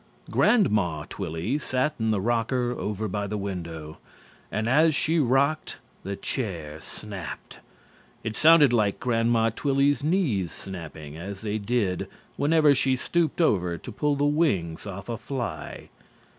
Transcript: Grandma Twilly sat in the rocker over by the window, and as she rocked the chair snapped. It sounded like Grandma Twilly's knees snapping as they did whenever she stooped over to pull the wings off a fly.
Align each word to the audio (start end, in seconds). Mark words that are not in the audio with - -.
Grandma 0.31 1.05
Twilly 1.07 1.59
sat 1.59 1.93
in 1.99 2.09
the 2.09 2.19
rocker 2.19 2.71
over 2.71 3.07
by 3.07 3.27
the 3.27 3.37
window, 3.37 3.99
and 4.51 4.67
as 4.67 4.95
she 4.95 5.19
rocked 5.19 5.77
the 6.01 6.15
chair 6.15 6.79
snapped. 6.79 7.59
It 8.23 8.35
sounded 8.35 8.73
like 8.73 8.99
Grandma 8.99 9.51
Twilly's 9.51 10.03
knees 10.03 10.51
snapping 10.51 11.17
as 11.17 11.41
they 11.41 11.59
did 11.59 12.07
whenever 12.35 12.73
she 12.73 12.95
stooped 12.95 13.41
over 13.41 13.77
to 13.77 13.91
pull 13.91 14.15
the 14.15 14.25
wings 14.25 14.87
off 14.87 15.07
a 15.07 15.17
fly. 15.17 15.89